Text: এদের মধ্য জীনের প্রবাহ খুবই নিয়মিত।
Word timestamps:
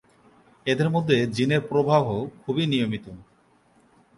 এদের 0.65 0.89
মধ্য 0.89 1.09
জীনের 1.31 1.61
প্রবাহ 1.61 2.05
খুবই 2.41 2.65
নিয়মিত। 2.65 3.05